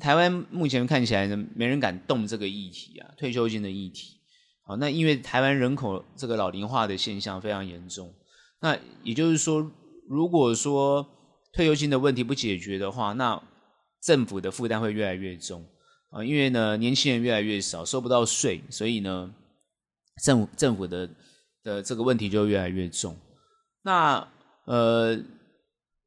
[0.00, 4.20] 台湾目前看起来呢，没人敢动这个议题啊，退休金的议题。
[4.66, 8.12] 哦，那因为台湾人口这个老龄化的现象非常严重，
[8.60, 9.70] 那也就是说，
[10.08, 11.06] 如果说
[11.52, 13.42] 退休金的问题不解决的话，那
[14.02, 15.64] 政府的负担会越来越重
[16.10, 19.34] 啊，因为呢，年轻人越来越少，收不到税，所以呢。
[20.22, 21.08] 政府政府的
[21.62, 23.16] 的这个问题就越来越重。
[23.82, 24.26] 那
[24.64, 25.16] 呃，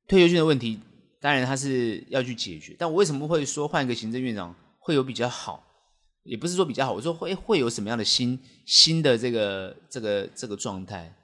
[0.08, 0.80] 退休金的问题，
[1.22, 2.76] 当然它是要去解决。
[2.78, 5.65] 但我为什么会说换一个行政院长会有比较好？
[6.24, 11.15] 也不是说比较好，我说会会有什么样的新新的这个这个这个状态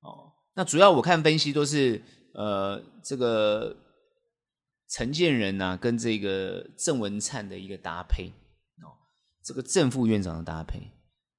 [0.00, 0.30] 哦。
[0.54, 2.00] 那主要我看分析都是
[2.34, 3.74] 呃这个
[4.90, 8.26] 陈建仁呐、跟这个郑文灿的一个搭配
[8.82, 8.92] 哦，
[9.42, 10.80] 这个正副院长的搭配。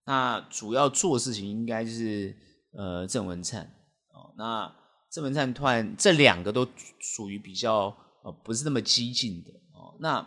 [0.05, 2.35] 那主要做事情应该就是
[2.73, 3.63] 呃郑文灿
[4.11, 4.69] 哦，那
[5.09, 6.67] 郑文灿突然这两个都
[6.99, 10.17] 属于比较呃不是那么激进的哦，那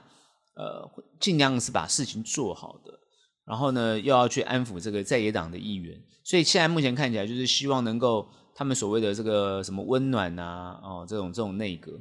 [0.54, 2.98] 呃尽量是把事情做好的，
[3.44, 11.92] 然后呢又要去安抚这个在野党的议员，所以现在目前看起来就是希望能够他们所谓的这个什么温暖啊哦这种这种内阁，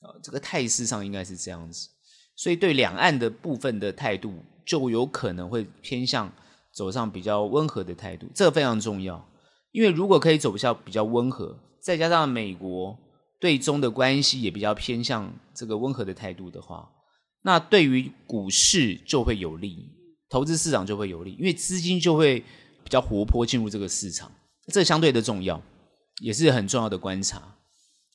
[0.00, 1.88] 呃这个态势上应该是这样子，
[2.34, 4.34] 所以对两岸的部分的态度
[4.66, 6.32] 就有可能会偏向。
[6.74, 9.24] 走上比较温和的态度，这个非常重要。
[9.70, 12.98] 因为如果可以走向比较温和，再加上美国
[13.40, 16.88] 对中的关系也比较偏向这个温和的态度的话，
[17.42, 19.88] 那对于股市就会有利，
[20.28, 22.40] 投资市场就会有利，因为资金就会
[22.82, 24.30] 比较活泼进入这个市场，
[24.72, 25.60] 这相对的重要，
[26.22, 27.56] 也是很重要的观察。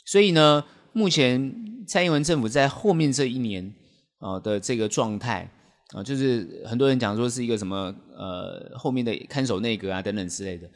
[0.05, 3.73] 所以呢，目前蔡英文政府在后面这一年
[4.19, 5.49] 啊的这个状态。
[5.93, 10.69] 啊，就是很多人讲说是一个什么呃后面的看守内阁啊等等之类的，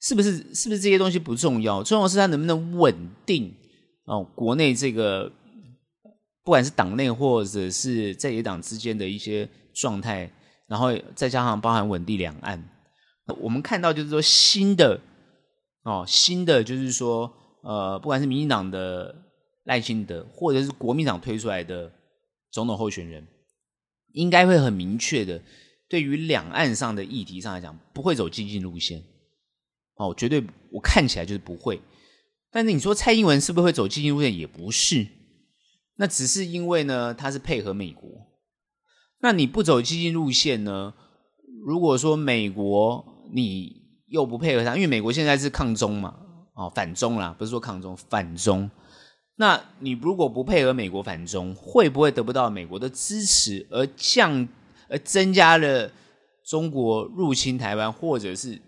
[0.00, 0.38] 是不是？
[0.54, 1.82] 是不是这些东西不重要？
[1.82, 2.94] 重要是它能不能稳
[3.26, 3.54] 定
[4.06, 5.30] 哦国内这个
[6.42, 10.32] 不管是党内或者是在野党之间的一些状态，
[10.66, 12.66] 然后再加上包含稳定两岸。
[13.40, 14.98] 我们看到就是说新的
[15.82, 17.30] 哦新的就是说
[17.62, 19.14] 呃不管是民进党的
[19.64, 21.92] 赖清德，或者是国民党推出来的
[22.50, 23.22] 总统候选人。
[24.12, 25.40] 应该会很明确的，
[25.88, 29.02] 对于两岸上的议题上来讲，不会走激进路线，
[29.96, 31.80] 哦，绝对我看起来就是不会。
[32.50, 34.36] 但是你说蔡英文是不是会走激进路线？
[34.36, 35.06] 也不是，
[35.96, 38.08] 那只是因为呢，他是配合美国。
[39.20, 40.94] 那你不走激进路线呢？
[41.64, 43.70] 如果说美国你
[44.06, 46.16] 又不配合他，因为美国现在是抗中嘛，
[46.54, 48.70] 哦，反中啦，不是说抗中，反中。
[49.40, 54.46] 那你如果不配合美国反中，会不会得不到美国的支持，而降，
[54.86, 55.90] 而增加了
[56.44, 58.60] 中国入侵台湾，或者是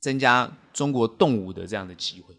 [0.00, 2.34] 增加中国动武的这样的机会？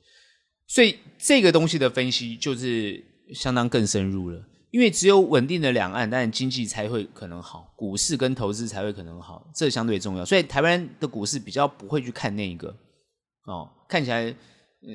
[0.66, 3.00] 所以这个东西的分析就是
[3.36, 10.26] 相当更深入了，因为只有稳定的两岸，当然经济才会可能好，股市跟投资才会可能好，这相对重要。
[10.26, 12.76] 所以台湾的股市比较不会去看那一个
[13.46, 14.36] 哦，看起来。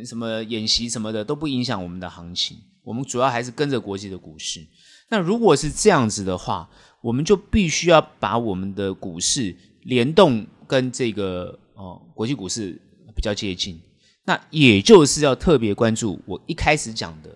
[0.04, 4.66] 什么演习什么的都不影响我们的行情，我们主要还是跟着国际的股市。
[5.08, 6.68] 那如果是这样子的话，
[7.02, 12.80] 我们就必须要把我们的股市联动跟这个哦国际股市
[13.14, 13.80] 比较接近。
[14.24, 17.34] 那也就是要特别关注我一开始讲的，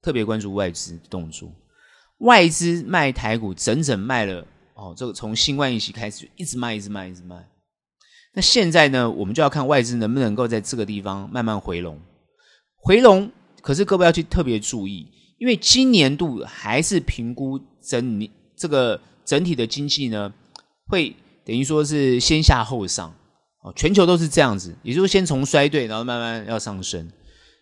[0.00, 1.50] 特别关注外资动作。
[2.18, 7.44] 外资卖台股整整卖了哦，这个从新冠疫情开始一直卖，一直卖，一直卖。
[8.38, 11.98] 那现在呢，我们就要看外资能不能够在这个地方慢慢回笼，
[12.76, 13.28] 回笼。
[13.60, 20.32] 可是各位要去特别注意，因为今年度还是评估整这个整体的经济呢，
[20.86, 23.12] 会等于说是先下后上
[23.64, 27.10] 哦，全球都是这样子，也就是先从衰退，然后慢慢要上升。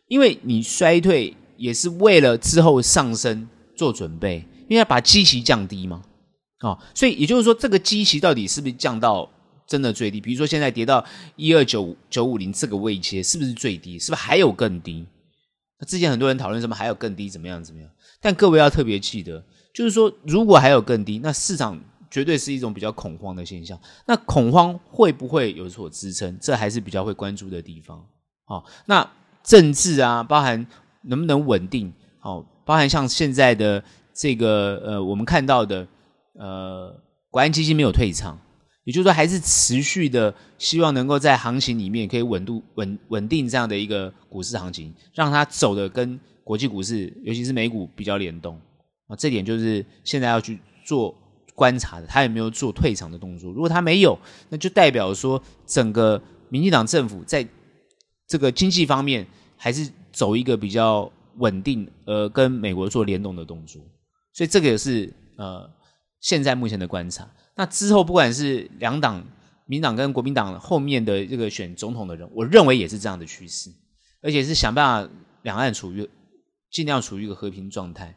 [0.08, 6.02] 因为你衰退也是为了之后上升做准备，因为要把基期降低嘛，
[6.60, 9.26] 哦，所以也就是说，这个基期到底是不是降到？
[9.66, 13.98] 真的最低，比如说现在跌到一二九九五零这个位阶，是不是最低？
[13.98, 15.04] 是不是还有更低？
[15.78, 17.90] 那之前很多人讨论什么还有更低，怎么样怎么样？
[18.20, 21.78] 但各位要特别记得，就是说如果还有更低，那市场
[22.10, 23.78] 绝对是一种比较恐慌的现象。
[24.06, 26.38] 那恐慌会不会有所支撑？
[26.40, 28.02] 这还是比较会关注的地方。
[28.44, 29.06] 好，那
[29.42, 30.66] 政治啊，包含
[31.02, 31.92] 能不能稳定？
[32.20, 33.82] 好，包含像现在的
[34.14, 35.86] 这个呃，我们看到的
[36.38, 36.98] 呃，
[37.30, 38.38] 国安基金没有退场。
[38.86, 48.54] 也就是说，还是持续的希望能够在行情里面可以稳度稳稳定这样的一个股市行情，让它走的跟国际股市，尤其是美股比较联动
[49.08, 49.16] 啊。
[49.16, 51.12] 这点就是现在要去做
[51.56, 53.50] 观察的，他有没有做退场的动作？
[53.52, 54.16] 如果他没有，
[54.50, 57.44] 那就代表说整个民进党政府在
[58.28, 63.82] 这个经济方面还是走一个比较稳定，呃，跟美国做联动的动作。
[64.32, 65.68] 所以这个也是呃
[66.20, 67.28] 现在目前的观察。
[67.56, 69.26] 那之后，不管是两党，
[69.64, 73.70] 民党跟国民党后面的这个选总统的人，我认为也是这样的趋势，
[74.22, 76.06] 而且是想办法两岸处于
[76.70, 78.14] 尽量处于一个和平状态，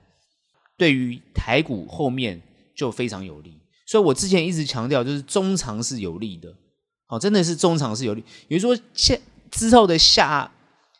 [0.78, 2.41] 对于台股后面
[2.75, 3.58] 就非常有利。
[3.88, 6.54] 所以我之前一直强调，就是中长是有利的，
[7.08, 8.23] 好，真的是中长是有利。
[8.49, 10.52] 也就说，现之后的下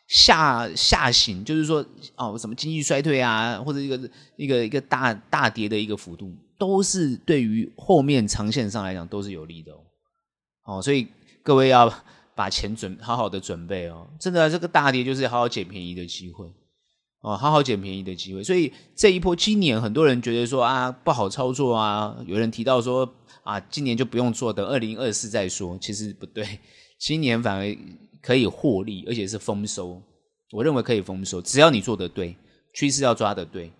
[0.08, 1.84] 下下行，就是说
[2.16, 6.34] 哦，什么经济衰退啊，或者一个一个一个大大跌的一个幅度。
[6.60, 9.80] 都是对于后面长线上来讲都是有利的哦，
[10.64, 11.08] 哦，所以
[11.42, 11.90] 各位要
[12.34, 16.46] 把钱准好好的准备哦，真的这个大跌就是好好捡便宜的机会
[17.22, 18.44] 哦，好好捡便宜的机会。
[18.44, 23.10] 所以这一波今年很多人觉得说啊不好操作啊，有人提到说
[23.42, 25.78] 啊今年就不用做，等二零二四再说。
[25.78, 26.60] 其实不对，
[26.98, 27.76] 今年反而
[28.20, 30.02] 可以获利，而且是丰收。
[30.52, 32.36] 我认为可以丰收，只要你做得对，
[32.74, 33.72] 趋势要抓得对。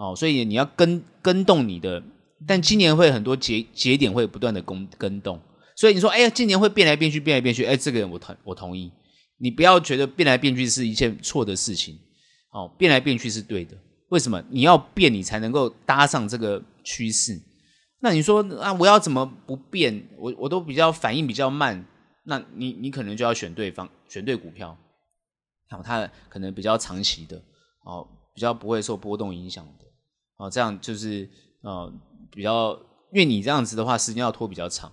[0.00, 2.02] 哦，所以你要跟跟动你的，
[2.46, 5.38] 但今年会很多节节点会不断的跟跟动，
[5.76, 8.90] 所以你说，哎呀，今年会变来变去，变来变去，哎，这个人我同我同意，
[9.36, 11.98] 你不要觉得变来变去是一件错的事情，
[12.50, 13.76] 哦，变来变去是对的，
[14.08, 14.42] 为什么？
[14.48, 17.38] 你要变，你才能够搭上这个趋势。
[18.00, 20.08] 那你说啊，我要怎么不变？
[20.16, 21.84] 我我都比较反应比较慢，
[22.24, 24.74] 那你你可能就要选对方，选对股票，
[25.68, 27.36] 好，它可能比较长期的，
[27.84, 29.89] 哦，比较不会受波动影响的。
[30.40, 31.28] 哦，这样就是
[31.60, 31.92] 呃
[32.32, 32.72] 比较，
[33.12, 34.90] 因为你这样子的话，时间要拖比较长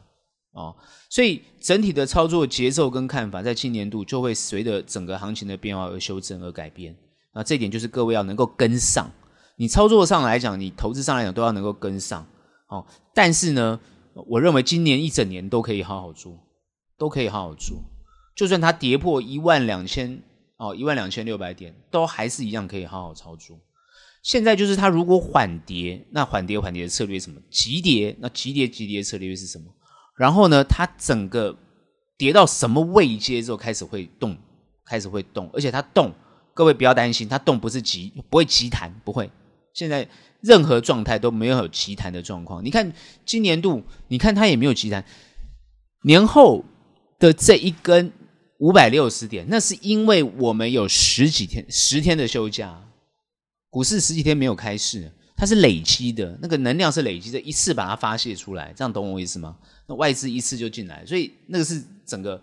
[0.52, 0.76] 哦，
[1.10, 6.94] 所以整体的操作节奏跟看法，在今年度就会随着整个行情的变化而修正而改变。
[7.34, 9.10] 那这点就是各位要能够跟上，
[9.56, 12.28] 你操作上来讲，你投资上来讲都要能够跟上
[12.68, 12.86] 哦。
[13.14, 13.80] 但是呢，
[14.28, 16.38] 我认为今年一整年都可以好好做，
[16.98, 17.78] 都可以好好做，
[18.36, 20.22] 就算它跌破一万两千
[20.58, 23.58] 哦，一万两千六百点，都还是一样可以好好操作。
[24.28, 27.40] 现在就是它如果缓跌，那缓跌缓跌的策略是什么？
[27.50, 29.64] 急跌，那急跌急跌的策略是什么？
[30.18, 31.58] 然后呢，它整个
[32.18, 34.36] 跌到什么位阶之后开始会动，
[34.86, 36.14] 开始会动，而且它动，
[36.54, 39.32] 各位不要担心，它动不是急，不会急弹，不会。
[39.74, 40.06] 现在
[40.42, 42.66] 任何状态都没有有急弹的状况。
[42.66, 42.92] 你看
[43.26, 45.06] 今年度，你看它也没有急弹。
[46.04, 46.66] 年后
[47.18, 48.12] 的这一根
[48.60, 52.84] 五百六十点，那是因为我们有十几天、十天的休假。
[53.70, 59.56] 股市十几天没有开市，它是累积的，那个能量是累积的，一次把它发泄出来，这样懂我意思吗？
[59.88, 62.42] 那外资一次就进来，所以那个是整个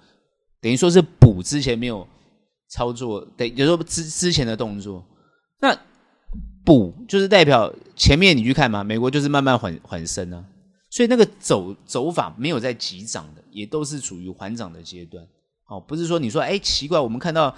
[0.60, 2.06] 等于说是补之前没有
[2.68, 5.04] 操作，对，有时候之之前的动作。
[5.60, 5.76] 那
[6.64, 10.44] 补就是代表前面你去看嘛，美国就是慢慢缓缓升啊，
[10.90, 15.26] 所以那个走走法没有在急涨的，也都是处于缓涨的阶段。
[15.68, 17.54] 哦，不是说你说哎奇怪，我们看到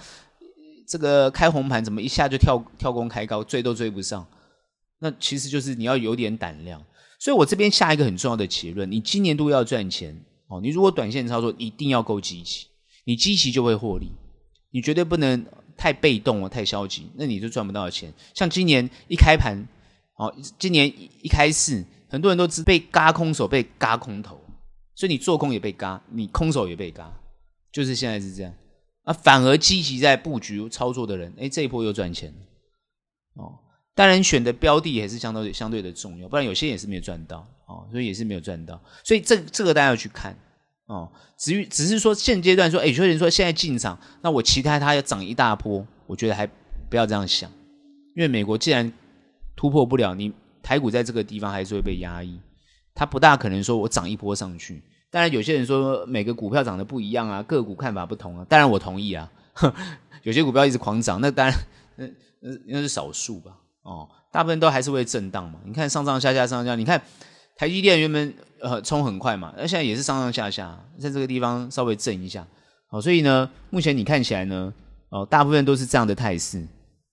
[0.87, 4.25] 这个开红盘怎么一下就跳跳空开高，追都追不上。
[4.99, 6.81] 那其实就是你要有点胆量。
[7.19, 12.67] 所以我这边下一个很重要的结论：你今年度要赚钱哦，你如果短线操作一定要够积极，
[13.03, 14.07] 你积极就会获利，
[14.71, 15.45] 你绝对不能。
[15.79, 18.11] 太被动了，太消极，那你就赚不到钱。
[18.33, 19.55] 像今年一开盘，
[20.15, 24.41] 哦，今年一开始，很多人都知被嘎空手，被嘎空头，
[24.95, 27.13] 所以你做空也被嘎，你空手也被嘎，
[27.71, 28.51] 就是现在是这样。
[29.07, 32.33] 啊，反而积极在布局操作的人，哎，这一波又赚钱。
[33.35, 33.57] 哦，
[33.95, 38.77] 当然选的标的也是相对相对的重要，不然有些也是没有赚到，哦，所以也是没有赚到。
[39.05, 40.37] 所以这这个大家要去看。
[40.87, 46.45] 哦，至于只是说现阶段说，哎，有些人说现在进场，那我期待它要涨一大波，我觉得还
[46.89, 47.49] 不要这样想，
[48.15, 48.91] 因为美国既然
[49.55, 52.39] 突破不了，你台股在这个地方还是会被压抑，
[52.93, 54.83] 它不大可能说我涨一波上去。
[55.09, 59.31] 当然，有些人说每个股票涨得不一样啊，个股看法不同啊，当然我同意啊，
[60.23, 61.55] 有些股票一直狂涨，那当然
[61.95, 62.05] 那
[62.41, 65.59] 那那是少数吧，哦，大部分都还是会震荡嘛。
[65.65, 67.01] 你看上上下下上下，你看
[67.55, 68.33] 台积电原本。
[68.59, 72.43] 呃，冲很快嘛，那现在也是上上下下，在这个地方稍微震一下，
[72.89, 74.73] 好，所以呢，目前你看起来呢，
[75.09, 76.65] 哦，大部分都是这样的态势，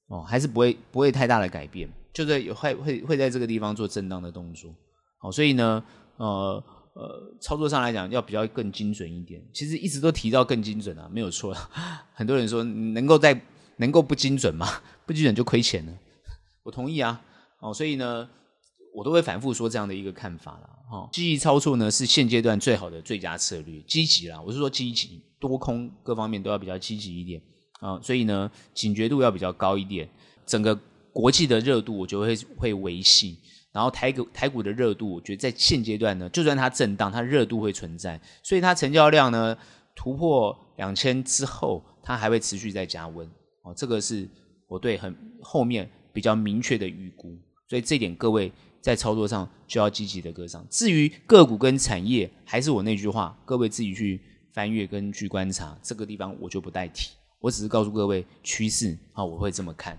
[0.09, 4.75] 哦，还是不会不会太大的改变，就是有会会会在这个地方做震荡的动作，
[5.19, 5.85] 好，所以呢，
[6.17, 6.65] 呃
[6.95, 11.55] 呃，操作上来讲要比较更精准一点，其实一直都提到更精准啊，没有错，
[12.15, 13.39] 很多人说能够在
[13.77, 14.67] 能够不精准吗？
[15.07, 15.93] 不精准就亏钱了，
[16.65, 17.21] 我同意啊，
[17.61, 18.29] 哦，所以呢。
[18.97, 27.43] 我都会反复说这样的一个看法了，哈，积极操作呢是现阶段最好的最佳策略，积极啦，我是说积极，多空各方面都要比较积极一点。
[27.81, 30.09] 啊，所以呢警觉度要比较高一点，
[30.47, 30.79] 整个
[31.13, 33.41] 国际的热度我觉得会会维系，
[33.75, 39.55] 然后台股台股的热度，我觉得在现阶段呢，就算它震荡，它热度会存在，所以它成交量呢
[39.95, 43.29] 突破两千之后，它还会持续在加温，
[43.63, 44.27] 哦，这个是
[44.69, 47.37] 我对很后面比较明确的预估，
[47.69, 48.51] 所以这点各位。
[48.85, 50.63] 在操作上就要积极的跟上。
[50.69, 54.21] 至于个股跟产业，还是我那句话，各位自己去
[54.53, 55.75] 翻阅跟去观察。
[55.83, 59.99] 这个地方我就不代提，我只是告诉各位趋势啊，我会这么看。